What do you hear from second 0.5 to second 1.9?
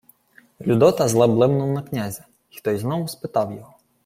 Людота зле блимнув за